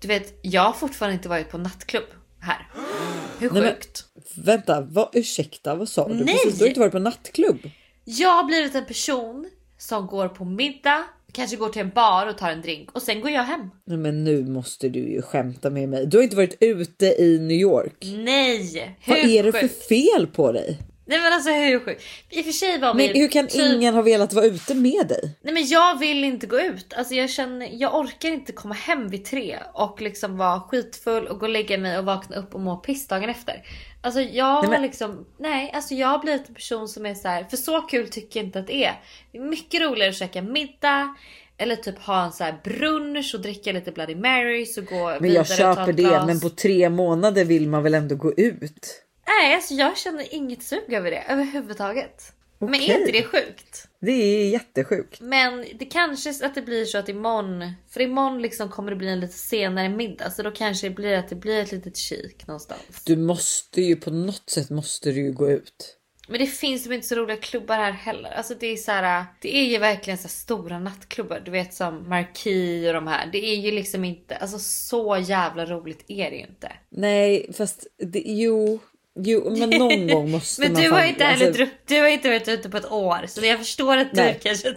du 0.00 0.08
vet 0.08 0.38
jag 0.42 0.62
har 0.62 0.72
fortfarande 0.72 1.14
inte 1.14 1.28
varit 1.28 1.50
på 1.50 1.58
nattklubb 1.58 2.04
här. 2.40 2.68
Hur 3.38 3.50
Nej, 3.50 3.62
men- 3.62 3.72
sjukt? 3.72 4.04
Vänta, 4.36 4.80
vad, 4.80 5.08
ursäkta, 5.12 5.74
vad 5.74 5.88
sa 5.88 6.08
du? 6.08 6.14
Nej! 6.14 6.24
Precis, 6.44 6.58
du 6.58 6.64
har 6.64 6.68
inte 6.68 6.80
varit 6.80 6.92
på 6.92 6.98
nattklubb. 6.98 7.70
Jag 8.04 8.28
har 8.28 8.44
blivit 8.44 8.74
en 8.74 8.84
person 8.84 9.50
som 9.78 10.06
går 10.06 10.28
på 10.28 10.44
middag, 10.44 11.04
kanske 11.32 11.56
går 11.56 11.68
till 11.68 11.82
en 11.82 11.90
bar 11.90 12.26
och 12.26 12.38
tar 12.38 12.50
en 12.50 12.62
drink 12.62 12.92
och 12.92 13.02
sen 13.02 13.20
går 13.20 13.30
jag 13.30 13.42
hem. 13.44 13.70
Nej, 13.86 13.98
men 13.98 14.24
nu 14.24 14.44
måste 14.44 14.88
du 14.88 14.98
ju 14.98 15.22
skämta 15.22 15.70
med 15.70 15.88
mig. 15.88 16.06
Du 16.06 16.16
har 16.16 16.24
inte 16.24 16.36
varit 16.36 16.56
ute 16.60 17.06
i 17.06 17.38
New 17.38 17.56
York. 17.56 17.96
Nej! 18.02 18.96
Hur 19.00 19.14
Vad 19.14 19.24
är 19.24 19.42
det 19.42 19.52
för 19.52 19.60
sjukt? 19.60 19.88
fel 19.88 20.26
på 20.26 20.52
dig? 20.52 20.78
Nej 21.12 21.20
men 21.22 21.32
alltså 21.32 21.50
hur 21.50 21.80
sjukt? 21.80 22.02
I 22.30 22.40
och 22.40 22.44
för 22.44 22.52
sig 22.52 22.78
var 22.78 22.94
Men 22.94 23.12
vi 23.12 23.20
hur 23.20 23.28
kan 23.28 23.48
typ... 23.48 23.60
ingen 23.74 23.94
ha 23.94 24.02
velat 24.02 24.32
vara 24.32 24.44
ute 24.44 24.74
med 24.74 25.06
dig? 25.08 25.38
Nej 25.42 25.54
men 25.54 25.66
jag 25.66 25.98
vill 25.98 26.24
inte 26.24 26.46
gå 26.46 26.60
ut. 26.60 26.94
Alltså 26.94 27.14
jag 27.14 27.30
känner, 27.30 27.68
jag 27.72 27.94
orkar 27.94 28.28
inte 28.28 28.52
komma 28.52 28.74
hem 28.74 29.08
vid 29.08 29.24
tre 29.24 29.58
och 29.74 30.00
liksom 30.00 30.36
vara 30.36 30.60
skitfull 30.60 31.26
och 31.26 31.38
gå 31.40 31.46
och 31.46 31.52
lägga 31.52 31.78
mig 31.78 31.98
och 31.98 32.04
vakna 32.04 32.36
upp 32.36 32.54
och 32.54 32.60
må 32.60 32.76
piss 32.76 33.06
dagen 33.08 33.30
efter. 33.30 33.62
Alltså 34.02 34.20
jag 34.20 34.54
Nej, 34.54 34.62
men- 34.70 34.72
har 34.80 34.86
liksom, 34.86 35.26
nej 35.38 35.70
alltså 35.74 35.94
jag 35.94 36.08
har 36.08 36.18
blivit 36.18 36.48
en 36.48 36.54
person 36.54 36.88
som 36.88 37.06
är 37.06 37.14
så 37.14 37.28
här, 37.28 37.44
för 37.44 37.56
så 37.56 37.80
kul 37.80 38.08
tycker 38.08 38.40
jag 38.40 38.46
inte 38.46 38.58
att 38.58 38.66
det 38.66 38.84
är. 38.84 38.94
Det 39.32 39.38
är 39.38 39.42
mycket 39.42 39.80
roligare 39.80 40.10
att 40.10 40.16
käka 40.16 40.42
middag 40.42 41.14
eller 41.58 41.76
typ 41.76 41.98
ha 41.98 42.24
en 42.24 42.32
så 42.32 42.44
här 42.44 42.60
brunch 42.64 43.34
och 43.34 43.40
dricka 43.40 43.72
lite 43.72 43.92
Bloody 43.92 44.14
Marys 44.14 44.78
och 44.78 44.84
gå 44.86 45.06
Men 45.10 45.22
vidare 45.22 45.34
jag 45.34 45.40
och 45.40 45.46
ta 45.48 45.54
köper 45.84 45.92
det, 45.92 46.02
glas. 46.02 46.26
men 46.26 46.40
på 46.40 46.48
tre 46.50 46.88
månader 46.88 47.44
vill 47.44 47.68
man 47.68 47.82
väl 47.82 47.94
ändå 47.94 48.14
gå 48.14 48.32
ut? 48.36 49.02
Nej 49.42 49.54
alltså 49.54 49.74
jag 49.74 49.98
känner 49.98 50.34
inget 50.34 50.62
sug 50.62 50.92
över 50.92 51.10
det 51.10 51.24
överhuvudtaget. 51.28 52.32
Men 52.58 52.68
Okej. 52.68 52.90
är 52.90 52.98
inte 52.98 53.12
det 53.12 53.24
sjukt? 53.24 53.88
Det 54.00 54.12
är 54.12 54.50
jättesjukt. 54.50 55.20
Men 55.20 55.66
det 55.78 55.84
kanske 55.84 56.46
att 56.46 56.54
det 56.54 56.62
blir 56.62 56.84
så 56.84 56.98
att 56.98 57.08
imorgon, 57.08 57.72
för 57.90 58.00
imorgon 58.00 58.42
liksom 58.42 58.68
kommer 58.68 58.90
det 58.90 58.96
bli 58.96 59.08
en 59.08 59.20
lite 59.20 59.38
senare 59.38 59.88
middag 59.88 60.30
så 60.30 60.42
då 60.42 60.50
kanske 60.50 60.88
det 60.88 60.94
blir 60.94 61.18
att 61.18 61.28
det 61.28 61.34
blir 61.34 61.62
ett 61.62 61.72
litet 61.72 61.96
kik 61.96 62.46
någonstans. 62.46 63.04
Du 63.04 63.16
måste 63.16 63.82
ju 63.82 63.96
på 63.96 64.10
något 64.10 64.50
sätt 64.50 64.70
måste 64.70 65.10
du 65.10 65.20
ju 65.20 65.32
gå 65.32 65.50
ut. 65.50 65.98
Men 66.28 66.40
det 66.40 66.46
finns 66.46 66.86
ju 66.86 66.94
inte 66.94 67.06
så 67.06 67.14
roliga 67.14 67.36
klubbar 67.36 67.76
här 67.76 67.92
heller. 67.92 68.30
Alltså 68.30 68.54
det 68.60 68.66
är 68.66 68.76
så 68.76 68.90
här, 68.90 69.24
det 69.40 69.56
är 69.56 69.64
ju 69.64 69.78
verkligen 69.78 70.18
så 70.18 70.28
stora 70.28 70.78
nattklubbar. 70.78 71.42
Du 71.44 71.50
vet 71.50 71.74
som 71.74 72.08
Marquis 72.08 72.86
och 72.86 72.94
de 72.94 73.06
här. 73.06 73.28
Det 73.32 73.38
är 73.38 73.56
ju 73.56 73.70
liksom 73.70 74.04
inte, 74.04 74.36
alltså 74.36 74.58
så 74.58 75.16
jävla 75.16 75.66
roligt 75.66 76.04
är 76.08 76.30
det 76.30 76.36
ju 76.36 76.42
inte. 76.42 76.72
Nej, 76.90 77.50
fast 77.52 77.86
det, 77.98 78.22
jo, 78.26 78.80
jo, 79.14 79.56
men 79.58 79.70
någon 79.70 80.06
gång 80.14 80.30
måste 80.30 80.62
Men 80.62 80.72
man 80.72 80.82
du 80.82 80.90
har 80.90 81.04
inte 81.04 81.24
heller 81.24 81.46
alltså, 81.46 81.66
du 81.86 82.00
har 82.00 82.08
inte 82.08 82.28
varit 82.28 82.48
ute 82.48 82.70
på 82.70 82.76
ett 82.76 82.92
år 82.92 83.26
så 83.28 83.46
jag 83.46 83.58
förstår 83.58 83.96
att 83.96 84.10
du 84.10 84.20
Nej. 84.20 84.40
kanske, 84.42 84.74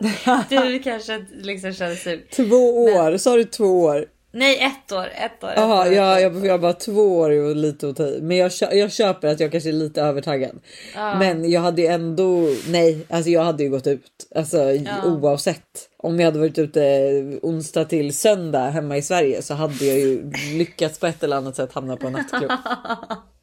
du 0.49 0.79
kanske 0.79 1.25
liksom 1.33 1.73
känner 1.73 1.95
sug. 1.95 2.29
Två 2.31 2.83
år, 2.83 3.17
sa 3.17 3.35
du 3.35 3.43
två 3.43 3.81
år? 3.81 4.05
Nej 4.35 4.57
ett 4.57 4.91
år, 4.91 5.05
ett 5.05 5.43
år. 5.43 5.51
Jaha, 5.55 5.81
år, 5.81 5.87
ett 5.87 5.95
ja, 5.95 6.13
år. 6.13 6.19
jag, 6.19 6.45
jag 6.45 6.61
bara 6.61 6.73
två 6.73 7.17
år 7.19 7.31
ju 7.31 7.53
lite 7.53 7.89
att 7.89 7.95
ta 7.95 8.07
i. 8.07 8.21
Men 8.21 8.37
jag, 8.37 8.51
jag 8.71 8.91
köper 8.91 9.27
att 9.27 9.39
jag 9.39 9.51
kanske 9.51 9.69
är 9.69 9.73
lite 9.73 10.01
övertaggad. 10.01 10.59
Men 10.95 11.51
jag 11.51 11.61
hade 11.61 11.81
ju 11.81 11.87
ändå, 11.87 12.49
nej, 12.67 13.05
alltså 13.09 13.29
jag 13.29 13.43
hade 13.43 13.63
ju 13.63 13.69
gått 13.69 13.87
ut. 13.87 14.27
Alltså 14.35 14.71
oavsett. 15.05 15.89
Om 15.97 16.19
jag 16.19 16.25
hade 16.25 16.39
varit 16.39 16.57
ute 16.57 17.39
onsdag 17.41 17.85
till 17.85 18.13
söndag 18.13 18.69
hemma 18.69 18.97
i 18.97 19.01
Sverige 19.01 19.41
så 19.41 19.53
hade 19.53 19.85
jag 19.85 19.99
ju 19.99 20.31
lyckats 20.57 20.99
på 20.99 21.07
ett 21.07 21.23
eller 21.23 21.37
annat 21.37 21.55
sätt 21.55 21.73
hamna 21.73 21.97
på 21.97 22.07
en 22.07 22.13
nattklubb. 22.13 22.51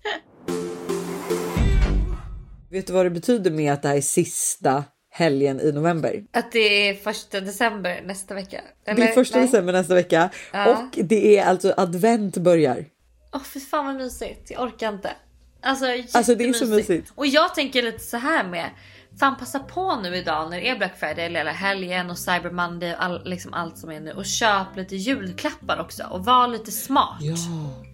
Vet 2.72 2.86
du 2.86 2.92
vad 2.92 3.06
det 3.06 3.10
betyder 3.10 3.50
med 3.50 3.72
att 3.72 3.82
det 3.82 3.88
här 3.88 3.96
är 3.96 4.00
sista 4.00 4.84
helgen 5.10 5.60
i 5.60 5.72
november? 5.72 6.24
Att 6.32 6.52
det 6.52 6.88
är 6.88 6.94
första 6.94 7.40
december 7.40 8.02
nästa 8.06 8.34
vecka. 8.34 8.60
Det 8.84 8.90
är 8.90 8.94
eller? 8.94 9.06
första 9.06 9.38
Nej. 9.38 9.46
december 9.46 9.72
nästa 9.72 9.94
vecka 9.94 10.30
Ja. 10.52 10.76
och 10.76 10.98
det 11.04 11.38
är 11.38 11.44
alltså 11.44 11.74
advent 11.76 12.36
börjar. 12.36 12.84
Åh 13.32 13.42
fy 13.42 13.60
fan 13.60 13.86
vad 13.86 13.94
mysigt. 13.94 14.50
Jag 14.50 14.62
orkar 14.62 14.88
inte. 14.88 15.10
Alltså, 15.62 15.84
Alltså, 16.12 16.34
det 16.34 16.44
är 16.44 16.52
så 16.52 16.66
mysigt. 16.66 17.12
Och 17.14 17.26
jag 17.26 17.54
tänker 17.54 17.82
lite 17.82 17.98
så 18.04 18.16
här 18.16 18.44
med. 18.44 18.70
Fan 19.20 19.36
passa 19.38 19.58
på 19.58 19.96
nu 19.96 20.16
idag 20.16 20.50
när 20.50 20.60
det 20.60 20.68
är 20.68 20.76
Black 20.76 20.98
Friday 20.98 21.24
eller 21.24 21.40
hela 21.40 21.52
helgen 21.52 22.10
och 22.10 22.18
Cyber 22.18 22.50
Monday 22.50 22.94
och 22.94 23.04
all, 23.04 23.22
liksom 23.24 23.54
allt 23.54 23.78
som 23.78 23.90
är 23.90 24.00
nu. 24.00 24.12
Och 24.12 24.26
köp 24.26 24.76
lite 24.76 24.96
julklappar 24.96 25.80
också 25.80 26.04
och 26.10 26.24
var 26.24 26.48
lite 26.48 26.72
smart. 26.72 27.18
Ja, 27.20 27.34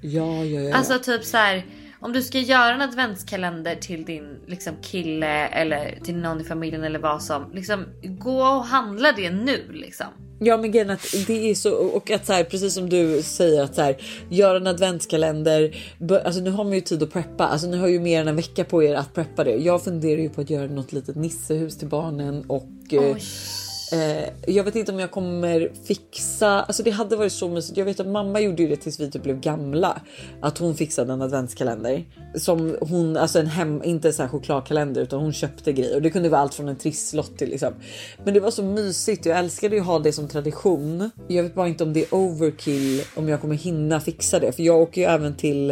ja, 0.02 0.44
ja, 0.44 0.60
ja. 0.60 0.76
Alltså 0.76 0.98
typ 0.98 1.24
så 1.24 1.36
här. 1.36 1.66
Om 2.00 2.12
du 2.12 2.22
ska 2.22 2.38
göra 2.38 2.74
en 2.74 2.80
adventskalender 2.80 3.76
till 3.76 4.04
din 4.04 4.40
liksom, 4.46 4.74
kille 4.82 5.46
eller 5.46 5.98
till 6.04 6.16
någon 6.16 6.40
i 6.40 6.44
familjen 6.44 6.84
eller 6.84 6.98
vad 6.98 7.22
som. 7.22 7.52
Liksom, 7.52 7.84
gå 8.02 8.42
och 8.42 8.64
handla 8.64 9.12
det 9.12 9.30
nu 9.30 9.72
liksom. 9.72 10.06
Ja 10.40 10.56
men 10.56 10.70
grejen 10.70 10.90
att 10.90 11.06
det 11.26 11.50
är 11.50 11.54
så 11.54 11.74
och 11.74 12.10
att 12.10 12.26
så 12.26 12.32
här, 12.32 12.44
precis 12.44 12.74
som 12.74 12.88
du 12.88 13.22
säger 13.22 13.62
att 13.62 13.74
så 13.74 13.82
här, 13.82 13.96
gör 14.28 14.54
en 14.54 14.66
adventskalender. 14.66 15.76
Alltså 16.24 16.40
nu 16.40 16.50
har 16.50 16.64
man 16.64 16.72
ju 16.72 16.80
tid 16.80 17.02
att 17.02 17.12
preppa. 17.12 17.46
Alltså 17.46 17.66
ni 17.66 17.76
har 17.76 17.88
ju 17.88 18.00
mer 18.00 18.20
än 18.20 18.28
en 18.28 18.36
vecka 18.36 18.64
på 18.64 18.82
er 18.82 18.94
att 18.94 19.14
preppa 19.14 19.44
det. 19.44 19.56
Jag 19.56 19.84
funderar 19.84 20.20
ju 20.20 20.28
på 20.28 20.40
att 20.40 20.50
göra 20.50 20.66
något 20.66 20.92
litet 20.92 21.16
nissehus 21.16 21.78
till 21.78 21.88
barnen 21.88 22.44
och 22.46 22.68
Oj. 22.90 23.22
Eh, 23.92 24.28
jag 24.46 24.64
vet 24.64 24.76
inte 24.76 24.92
om 24.92 24.98
jag 24.98 25.10
kommer 25.10 25.72
fixa, 25.86 26.48
alltså 26.48 26.82
det 26.82 26.90
hade 26.90 27.16
varit 27.16 27.32
så 27.32 27.48
mysigt. 27.48 27.78
Jag 27.78 27.84
vet 27.84 28.00
att 28.00 28.06
mamma 28.06 28.40
gjorde 28.40 28.62
ju 28.62 28.68
det 28.68 28.76
tills 28.76 29.00
vi 29.00 29.10
typ 29.10 29.22
blev 29.22 29.40
gamla. 29.40 30.00
Att 30.40 30.58
hon 30.58 30.74
fixade 30.74 31.12
en 31.12 31.22
adventskalender. 31.22 32.04
Som 32.34 32.76
hon, 32.80 33.16
alltså 33.16 33.38
en 33.38 33.46
hem, 33.46 33.82
inte 33.84 34.12
så 34.12 34.22
här 34.22 34.28
chokladkalender 34.28 35.02
utan 35.02 35.20
hon 35.20 35.32
köpte 35.32 35.72
grejer. 35.72 35.94
Och 35.94 36.02
det 36.02 36.10
kunde 36.10 36.28
vara 36.28 36.40
allt 36.40 36.54
från 36.54 36.68
en 36.68 36.76
trisslott 36.76 37.38
till 37.38 37.50
liksom. 37.50 37.74
Men 38.24 38.34
det 38.34 38.40
var 38.40 38.50
så 38.50 38.62
mysigt, 38.62 39.26
jag 39.26 39.38
älskade 39.38 39.74
ju 39.74 39.80
att 39.80 39.86
ha 39.86 39.98
det 39.98 40.12
som 40.12 40.28
tradition. 40.28 41.10
Jag 41.28 41.42
vet 41.42 41.54
bara 41.54 41.68
inte 41.68 41.84
om 41.84 41.92
det 41.92 42.00
är 42.00 42.14
overkill, 42.14 43.02
om 43.14 43.28
jag 43.28 43.40
kommer 43.40 43.54
hinna 43.54 44.00
fixa 44.00 44.38
det. 44.38 44.52
För 44.52 44.62
jag 44.62 44.80
åker 44.80 45.00
ju 45.00 45.06
även 45.06 45.36
till 45.36 45.70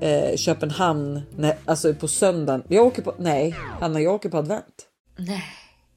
eh, 0.00 0.36
Köpenhamn, 0.36 1.20
nej, 1.36 1.58
alltså 1.64 1.94
på 1.94 2.08
söndagen. 2.08 2.62
Jag 2.68 2.86
åker 2.86 3.02
på, 3.02 3.14
nej 3.18 3.56
Hanna 3.80 4.00
jag 4.00 4.14
åker 4.14 4.28
på 4.28 4.36
advent. 4.36 4.88
Nej. 5.18 5.44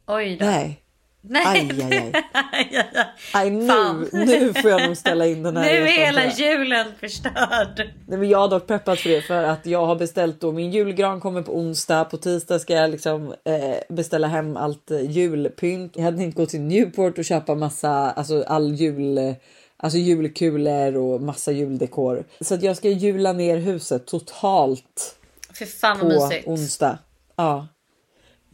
Oj 0.07 0.37
då. 0.39 0.45
Nej. 0.45 0.84
Nej. 1.29 1.43
Aj, 1.71 1.81
aj, 1.91 2.77
aj. 2.93 3.07
Aj, 3.33 3.49
nu, 3.49 4.09
nu 4.11 4.53
får 4.53 4.71
jag 4.71 4.87
nog 4.87 4.97
ställa 4.97 5.25
in 5.27 5.43
den 5.43 5.57
här 5.57 5.63
Nu 5.73 5.87
är 5.87 6.05
hela 6.05 6.25
julen 6.33 6.87
förstörd. 6.99 7.89
Nej, 8.07 8.19
men 8.19 8.29
jag 8.29 8.39
har 8.39 8.47
dock 8.47 8.67
preppat 8.67 8.99
för 8.99 9.09
det 9.09 9.21
för 9.21 9.43
att 9.43 9.65
jag 9.65 9.85
har 9.85 9.95
beställt 9.95 10.41
då 10.41 10.51
min 10.51 10.71
julgran 10.71 11.19
kommer 11.19 11.41
på 11.41 11.57
onsdag. 11.57 12.05
På 12.05 12.17
tisdag 12.17 12.59
ska 12.59 12.73
jag 12.73 12.89
liksom 12.91 13.27
eh, 13.45 13.95
beställa 13.95 14.27
hem 14.27 14.57
allt 14.57 14.91
eh, 14.91 15.01
julpynt. 15.11 15.91
Jag 15.95 16.03
hade 16.03 16.17
tänkt 16.17 16.35
gå 16.35 16.45
till 16.45 16.61
Newport 16.61 17.17
och 17.17 17.25
köpa 17.25 17.55
massa, 17.55 17.89
alltså 18.11 18.43
all 18.47 18.73
jul, 18.73 19.35
alltså 19.77 19.97
julkulor 19.97 20.97
och 20.97 21.21
massa 21.21 21.51
juldekor. 21.51 22.23
Så 22.41 22.53
att 22.53 22.63
jag 22.63 22.77
ska 22.77 22.89
jula 22.89 23.33
ner 23.33 23.57
huset 23.57 24.07
totalt 24.07 25.15
För 25.53 25.65
fan 25.65 25.99
på 25.99 26.05
mysigt. 26.05 26.47
onsdag. 26.47 26.97
Ja. 27.35 27.67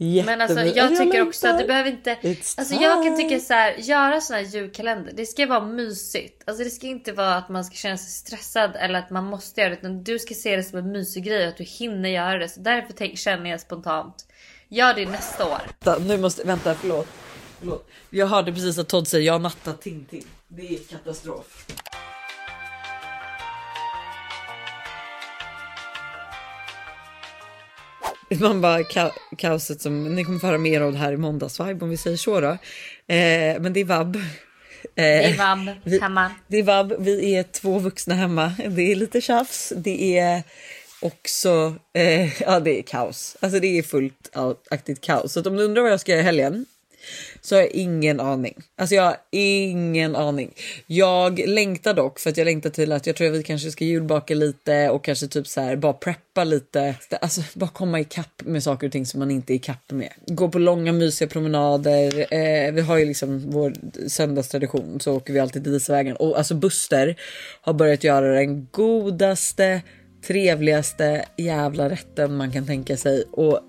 Men 0.02 0.40
alltså 0.40 0.60
jag 0.60 0.96
tycker 0.96 1.22
också 1.22 1.48
att 1.48 1.58
det 1.58 1.64
behöver 1.64 1.90
inte... 1.90 2.16
Alltså 2.56 2.74
jag 2.74 3.04
kan 3.04 3.16
tycka 3.16 3.40
så 3.40 3.54
här, 3.54 3.74
göra 3.78 4.20
såna 4.20 4.38
här 4.38 4.46
julkalender. 4.46 5.12
Det 5.16 5.26
ska 5.26 5.46
vara 5.46 5.64
mysigt. 5.64 6.42
Alltså 6.46 6.64
det 6.64 6.70
ska 6.70 6.86
inte 6.86 7.12
vara 7.12 7.34
att 7.36 7.48
man 7.48 7.64
ska 7.64 7.74
känna 7.74 7.96
sig 7.96 8.10
stressad 8.10 8.76
eller 8.76 8.98
att 8.98 9.10
man 9.10 9.24
måste 9.24 9.60
göra 9.60 9.70
det. 9.70 9.76
Utan 9.76 10.04
du 10.04 10.18
ska 10.18 10.34
se 10.34 10.56
det 10.56 10.62
som 10.62 10.78
en 10.78 10.92
mysig 10.92 11.24
grej 11.24 11.42
och 11.42 11.48
att 11.48 11.56
du 11.56 11.64
hinner 11.64 12.08
göra 12.08 12.38
det. 12.38 12.48
Så 12.48 12.60
därför 12.60 12.92
tänk, 12.92 13.18
känner 13.18 13.50
jag 13.50 13.60
spontant. 13.60 14.26
Gör 14.68 14.94
det 14.94 15.06
nästa 15.06 15.46
år. 15.46 15.60
Vänta, 15.84 16.04
nu 16.04 16.18
måste, 16.18 16.44
vänta 16.44 16.74
förlåt. 16.74 17.08
förlåt. 17.58 17.88
Jag 18.10 18.26
hörde 18.26 18.52
precis 18.52 18.78
att 18.78 18.88
Todd 18.88 19.08
säger 19.08 19.26
jag 19.26 19.40
nattat 19.40 19.82
Tintin. 19.82 20.24
Det 20.48 20.68
är 20.68 20.78
katastrof. 20.78 21.66
Man 28.40 28.60
bara 28.60 28.84
ka 28.84 29.10
kaoset 29.38 29.80
som 29.80 30.14
ni 30.14 30.24
kommer 30.24 30.38
få 30.38 30.46
höra 30.46 30.58
mer 30.58 30.80
av 30.80 30.92
det 30.92 30.98
här 30.98 31.12
i 31.12 31.16
måndagsvibe 31.16 31.84
om 31.84 31.90
vi 31.90 31.96
säger 31.96 32.16
så 32.16 32.40
då. 32.40 32.48
Eh, 33.14 33.60
men 33.60 33.72
det 33.72 33.80
är 33.80 33.84
vab. 33.84 34.16
Eh, 34.16 34.22
Det 34.94 35.02
är 35.24 35.36
vab 35.38 35.74
vi- 35.84 36.00
hemma. 36.00 36.30
Det 36.46 36.56
är 36.56 36.62
vab. 36.62 36.94
Vi 36.98 37.34
är 37.34 37.42
två 37.42 37.78
vuxna 37.78 38.14
hemma. 38.14 38.52
Det 38.70 38.92
är 38.92 38.94
lite 38.96 39.20
tjafs. 39.20 39.72
Det 39.76 40.18
är 40.18 40.42
också, 41.00 41.74
eh, 41.94 42.42
ja 42.42 42.60
det 42.60 42.78
är 42.78 42.82
kaos. 42.82 43.36
Alltså 43.40 43.60
det 43.60 43.78
är 43.78 43.82
fullt 43.82 44.30
aktigt 44.70 45.00
kaos. 45.00 45.32
Så 45.32 45.48
om 45.50 45.56
du 45.56 45.64
undrar 45.64 45.82
vad 45.82 45.92
jag 45.92 46.00
ska 46.00 46.12
göra 46.12 46.20
i 46.20 46.24
helgen 46.24 46.66
så 47.40 47.54
har 47.54 47.60
jag 47.60 47.70
ingen 47.70 48.20
aning. 48.20 48.54
Alltså 48.76 48.94
jag 48.94 49.02
har 49.02 49.16
ingen 49.30 50.16
aning. 50.16 50.50
Jag 50.86 51.38
längtar 51.46 51.94
dock 51.94 52.18
för 52.18 52.30
att 52.30 52.36
jag 52.36 52.44
längtar 52.44 52.70
till 52.70 52.92
att 52.92 53.06
jag 53.06 53.16
tror 53.16 53.28
att 53.28 53.38
vi 53.38 53.42
kanske 53.42 53.70
ska 53.70 53.84
julbaka 53.84 54.34
lite 54.34 54.90
och 54.90 55.04
kanske 55.04 55.26
typ 55.26 55.46
så 55.46 55.60
här 55.60 55.76
bara 55.76 55.92
preppa 55.92 56.44
lite. 56.44 56.94
Alltså 57.20 57.42
bara 57.54 57.70
komma 57.70 58.00
ikapp 58.00 58.42
med 58.44 58.62
saker 58.62 58.86
och 58.86 58.92
ting 58.92 59.06
som 59.06 59.20
man 59.20 59.30
inte 59.30 59.52
är 59.52 59.54
ikapp 59.54 59.90
med. 59.90 60.12
Gå 60.26 60.48
på 60.48 60.58
långa 60.58 60.92
mysiga 60.92 61.28
promenader. 61.28 62.34
Eh, 62.34 62.72
vi 62.72 62.80
har 62.80 62.98
ju 62.98 63.04
liksom 63.04 63.50
vår 63.50 63.74
söndagstradition 64.08 65.00
så 65.00 65.16
åker 65.16 65.32
vi 65.32 65.40
alltid 65.40 65.62
till 65.62 65.72
Disvägen 65.72 66.16
och 66.16 66.38
alltså 66.38 66.54
Buster 66.54 67.16
har 67.60 67.72
börjat 67.72 68.04
göra 68.04 68.34
den 68.34 68.68
godaste 68.70 69.82
trevligaste 70.26 71.24
jävla 71.36 71.88
rätten 71.88 72.36
man 72.36 72.52
kan 72.52 72.66
tänka 72.66 72.96
sig 72.96 73.24
och 73.32 73.60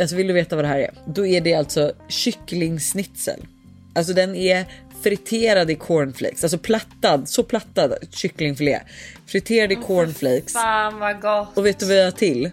Alltså 0.00 0.16
vill 0.16 0.26
du 0.26 0.32
veta 0.32 0.56
vad 0.56 0.64
det 0.64 0.68
här 0.68 0.78
är? 0.78 0.90
Då 1.06 1.26
är 1.26 1.40
det 1.40 1.54
alltså 1.54 1.92
kycklingsnitzel. 2.08 3.46
Alltså 3.94 4.12
den 4.12 4.34
är 4.34 4.64
friterad 5.02 5.70
i 5.70 5.74
cornflakes, 5.74 6.44
alltså 6.44 6.58
plattad, 6.58 7.28
så 7.28 7.42
plattad 7.42 7.94
kycklingfilé. 8.10 8.80
Friterad 9.26 9.72
i 9.72 9.74
cornflakes. 9.74 10.52
Fan 10.52 10.98
vad 10.98 11.20
gott. 11.20 11.58
Och 11.58 11.66
vet 11.66 11.78
du 11.78 11.86
vad 11.86 11.96
jag 11.96 12.04
har 12.04 12.10
till? 12.10 12.44
En 12.46 12.52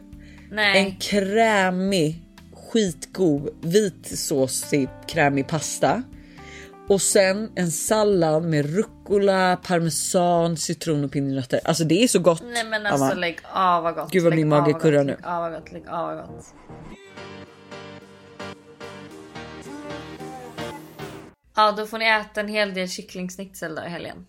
Nej. 0.51 0.97
krämig, 0.99 2.21
skitgod, 2.53 3.49
vitsåsig 3.61 4.89
krämig 5.07 5.47
pasta. 5.47 6.03
Och 6.87 7.01
sen 7.01 7.51
en 7.55 7.71
sallad 7.71 8.43
med 8.43 8.75
rucola, 8.75 9.59
parmesan, 9.63 10.57
citron 10.57 11.03
och 11.03 11.11
pinjenötter. 11.11 11.59
Alltså 11.63 11.83
det 11.83 12.03
är 12.03 12.07
så 12.07 12.19
gott. 12.19 12.43
Nej 12.53 12.63
men 12.63 12.85
alltså 12.85 13.05
Anna. 13.05 13.13
lägg 13.13 13.39
av 13.53 13.83
vad 13.83 13.95
gott. 13.95 14.11
Gud, 14.11 14.23
vad 14.23 14.35
min 14.35 14.47
mage 14.49 14.73
kurrar 14.73 15.03
nu. 15.03 15.11
Lägg 15.11 15.25
av 15.25 15.41
vad 15.41 15.53
gott. 15.53 15.71
Lägg 15.71 15.87
av 15.87 16.15
vad 16.15 16.27
gott. 16.27 16.45
Ja 21.59 21.71
då 21.71 21.85
får 21.85 21.97
ni 21.97 22.05
äta 22.05 22.41
en 22.41 22.47
hel 22.47 22.73
del 22.73 22.89
kycklingsnitzel 22.89 23.75
där 23.75 23.85
i 23.85 23.89
helgen. 23.89 24.25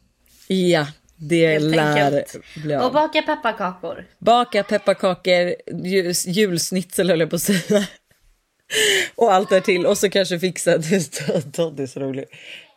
Ja, 0.46 0.86
det 1.16 1.46
Helt 1.52 1.76
lär 1.76 2.04
enkelt. 2.06 2.36
bli 2.56 2.76
Och 2.76 2.82
av. 2.82 2.92
baka 2.92 3.22
pepparkakor. 3.22 4.06
Baka 4.18 4.62
pepparkakor, 4.62 5.54
jul- 5.84 6.12
julsnitzel 6.26 7.10
höll 7.10 7.20
jag 7.20 7.30
på 7.30 7.36
att 7.36 7.42
säga. 7.42 7.86
Och 9.14 9.32
allt 9.34 9.48
där 9.50 9.60
till 9.60 9.86
och 9.86 9.98
så 9.98 10.10
kanske 10.10 10.38
fixa 10.38 10.72
Todd 11.52 11.80
är 11.80 11.86
så 11.86 12.00
rolig. 12.00 12.24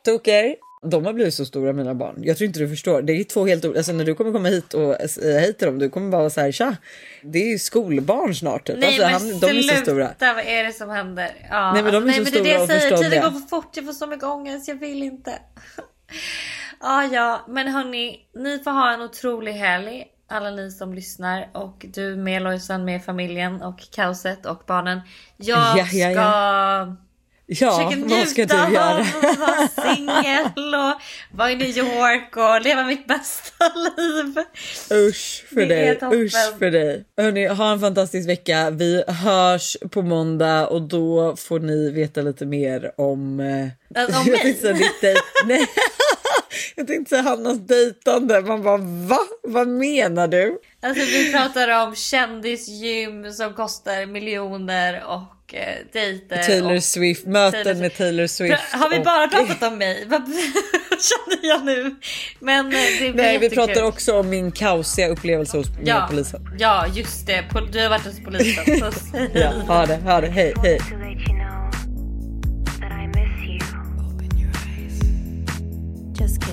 Toker, 0.06 0.56
de 0.84 1.06
har 1.06 1.14
blivit 1.14 1.34
så 1.34 1.46
stora 1.46 1.74
mina 1.74 1.96
barn. 1.96 2.16
Jag 2.18 2.38
tror 2.38 2.46
inte 2.48 2.60
du 2.60 2.70
förstår. 2.70 3.02
Det 3.02 3.14
är 3.14 3.24
två 3.24 3.46
helt. 3.48 3.66
Alltså 3.66 3.92
när 3.92 4.06
du 4.06 4.16
kommer 4.16 4.32
komma 4.32 4.50
hit 4.50 4.74
och 4.74 4.96
säga 5.10 5.40
hej 5.40 5.54
till 5.54 5.68
dem, 5.68 5.80
du 5.80 5.90
kommer 5.90 6.10
bara 6.12 6.22
vara 6.22 6.30
så 6.30 6.42
här 6.42 6.52
tja. 6.52 6.76
Det 7.22 7.40
är 7.40 7.52
ju 7.52 7.60
skolbarn 7.60 8.36
snart. 8.36 8.68
Typ. 8.68 8.78
Nej 8.80 9.04
alltså, 9.04 9.26
men 9.26 9.34
han, 9.34 9.40
de 9.40 9.48
är 9.48 9.62
så 9.62 9.76
stora. 9.84 10.08
sluta, 10.08 10.34
vad 10.34 10.46
är 10.46 10.64
det 10.64 10.74
som 10.74 10.90
händer? 10.90 11.32
Ja, 11.50 11.74
Nej, 11.74 11.84
men 11.84 11.94
de 11.94 11.98
är 11.98 12.02
så 12.02 12.06
nej, 12.08 12.20
är 12.22 12.26
stora 12.26 12.44
det 12.44 12.50
jag 12.50 12.68
säger, 12.68 12.98
tiden 12.98 13.24
går 13.24 13.32
för 13.40 13.48
fort, 13.48 13.70
jag 13.76 13.86
får 13.86 13.94
så 13.94 14.08
mycket 14.08 14.24
ångest, 14.24 14.68
jag 14.68 14.76
vill 14.76 15.04
inte. 15.04 15.32
ja 16.80 17.04
ja, 17.04 17.46
men 17.48 17.68
hörni, 17.68 18.20
ni 18.36 18.60
får 18.64 18.72
ha 18.72 18.94
en 18.94 19.02
otrolig 19.02 19.54
helg. 19.54 20.06
Alla 20.30 20.52
ni 20.52 20.72
som 20.72 20.94
lyssnar 20.94 21.50
och 21.54 21.86
du 21.94 22.16
med 22.16 22.42
Lojsan 22.42 22.86
med 22.86 23.06
familjen 23.06 23.62
och 23.62 23.80
kaoset 23.92 24.46
och 24.46 24.64
barnen. 24.68 25.02
Jag 25.38 25.78
Ja, 25.78 25.88
ja, 25.92 26.10
ja. 26.10 26.14
ska 26.14 27.13
Ja, 27.62 27.90
försöka 27.90 28.16
vad 28.16 28.28
ska 28.28 28.46
du 28.46 28.56
göra? 28.74 28.98
att 29.02 29.40
vara 29.40 29.68
singel 29.96 30.76
och 30.76 31.02
vara 31.38 31.52
i 31.52 31.56
New 31.56 31.78
York 31.78 32.38
och 32.38 32.62
leva 32.62 32.84
mitt 32.84 33.08
bästa 33.08 33.66
liv. 33.98 34.36
Usch 34.92 35.46
för 35.50 35.56
Det 35.56 35.66
dig, 35.66 36.00
usch 36.14 36.58
för 36.60 36.72
dig. 36.72 37.06
Hörni, 37.18 37.48
ha 37.48 37.72
en 37.72 37.80
fantastisk 37.80 38.30
vecka. 38.30 38.70
Vi 38.70 39.04
hörs 39.08 39.78
på 39.92 40.02
måndag 40.02 40.68
och 40.68 40.82
då 40.82 41.36
får 41.36 41.60
ni 41.60 41.92
veta 41.92 42.22
lite 42.22 42.46
mer 42.46 42.92
om... 42.98 43.40
Eh, 43.40 43.68
Alltså, 43.96 44.20
om 44.20 44.26
mig? 44.32 44.58
Nej. 45.46 45.68
Jag 46.76 46.88
tänkte 46.88 47.10
säga 47.10 47.22
Hannas 47.22 47.58
dejtande. 47.58 48.42
Man 48.42 48.64
bara 48.64 48.78
va? 48.78 49.20
Vad 49.44 49.68
menar 49.68 50.28
du? 50.28 50.58
Alltså 50.82 51.06
vi 51.06 51.32
pratar 51.34 51.84
om 51.88 51.96
kändisgym 51.96 53.32
som 53.34 53.54
kostar 53.54 54.06
miljoner 54.06 55.04
och 55.08 55.43
eh, 55.54 55.76
dejter. 55.94 56.44
Taylor 56.44 56.76
och... 56.76 56.84
Swift, 56.84 57.26
möten 57.26 57.64
Taylor 57.64 57.82
med 57.82 57.98
Taylor 57.98 58.28
Swift. 58.28 58.62
Har 58.72 58.90
vi 58.90 59.00
och- 59.00 59.04
bara 59.04 59.28
pratat 59.28 59.64
om 59.72 59.78
mig? 59.78 60.06
Vad 60.08 60.22
känner 60.90 61.50
jag 61.50 61.66
nu? 61.66 61.96
Men 62.40 62.66
eh, 62.66 62.72
det 62.72 63.00
blir 63.00 63.14
Nej, 63.24 63.38
vi 63.38 63.50
pratar 63.50 63.84
också 63.84 64.20
om 64.20 64.30
min 64.30 64.52
kaosiga 64.52 65.08
upplevelse 65.08 65.58
hos 65.58 65.68
ja, 65.84 66.08
polisen. 66.10 66.48
Ja, 66.60 66.88
just 66.88 67.28
det. 67.28 67.44
Du 67.72 67.82
har 67.82 67.90
varit 67.90 68.06
hos 68.06 68.20
polisen. 68.26 68.92
Så 68.92 69.18
Ja, 69.34 69.52
ha 69.68 69.86
det, 69.86 69.96
ha 69.96 70.22
det. 70.22 70.28
Hej, 70.28 70.54
hej. 70.64 70.80
to 76.16 76.24
let 76.26 76.53